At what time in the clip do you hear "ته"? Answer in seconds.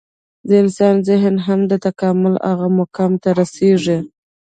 3.23-3.29